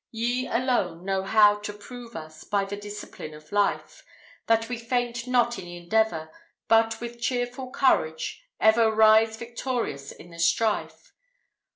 [0.09, 4.03] Ye alone know how to prove us By the discipline of life
[4.47, 6.31] That we faint not in endeavor,
[6.67, 11.13] But with cheerful courage ever Rise victorious in the strife.